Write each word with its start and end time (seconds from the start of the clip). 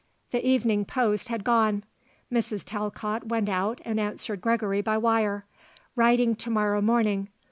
The 0.31 0.43
evening 0.43 0.83
post 0.85 1.27
had 1.29 1.43
gone. 1.43 1.83
Mrs. 2.33 2.63
Talcott 2.65 3.27
went 3.27 3.47
out 3.49 3.81
and 3.85 3.99
answered 3.99 4.41
Gregory 4.41 4.81
by 4.81 4.97
wire: 4.97 5.45
"Writing 5.95 6.35
to 6.37 6.49
morrow 6.49 6.81
morning. 6.81 7.29